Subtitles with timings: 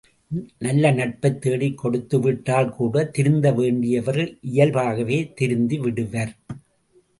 [0.57, 4.37] நல்ல நட்பைத் தேடிக் கொடுத்துவிட்டால்கூட, திருந்த வேண்டியவர்
[4.41, 6.35] இயல்பாகவே திருந்திவிடுவர்.